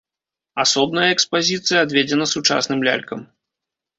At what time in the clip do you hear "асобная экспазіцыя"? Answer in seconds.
0.63-1.83